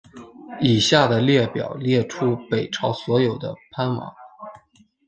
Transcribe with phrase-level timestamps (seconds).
[0.59, 4.11] 以下的列表列出北朝所有的藩王。